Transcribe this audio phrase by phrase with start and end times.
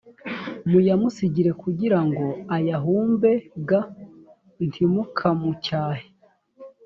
[0.69, 3.31] muyamusigire kugira ngo ayahumbe
[3.67, 3.69] g
[4.67, 6.07] ntimukamucyahe